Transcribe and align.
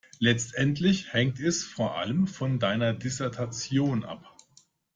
Letztendlich 0.17 1.13
hängt 1.13 1.39
es 1.39 1.63
vor 1.63 1.95
allem 1.95 2.25
von 2.25 2.57
deiner 2.57 2.91
Dissertation 2.91 4.03
ab. 4.03 4.35